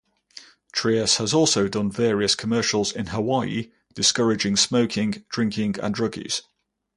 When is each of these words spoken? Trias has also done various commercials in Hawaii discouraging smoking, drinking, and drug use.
Trias 0.71 1.17
has 1.17 1.31
also 1.31 1.67
done 1.67 1.91
various 1.91 2.33
commercials 2.33 2.91
in 2.91 3.05
Hawaii 3.05 3.71
discouraging 3.93 4.55
smoking, 4.55 5.23
drinking, 5.29 5.79
and 5.79 5.93
drug 5.93 6.17
use. 6.17 6.41